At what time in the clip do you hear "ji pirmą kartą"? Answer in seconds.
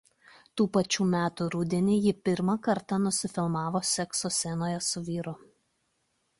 2.07-2.99